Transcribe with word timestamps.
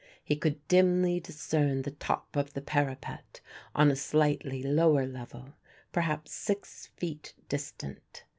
He 0.23 0.35
could 0.35 0.67
dimly 0.67 1.19
discern 1.19 1.83
the 1.83 1.91
top 1.91 2.35
of 2.35 2.53
the 2.53 2.61
parapet 2.63 3.39
on 3.75 3.91
a 3.91 3.95
slightly 3.95 4.63
lower 4.63 5.05
level, 5.05 5.53
perhaps 5.91 6.31
six 6.31 6.87
feet 6.97 7.35
distant. 7.47 8.23